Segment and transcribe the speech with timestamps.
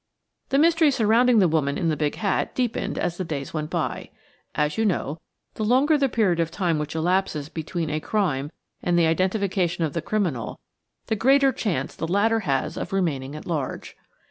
[0.49, 4.09] The mystery surrounding the woman in the big hat deepened as the days went by.
[4.55, 5.19] As you know,
[5.53, 8.51] the longer the period of time which elapses between a crime
[8.81, 10.59] and the identification of thc criminal,
[11.05, 13.95] the greater chance the latter has of remaining at large.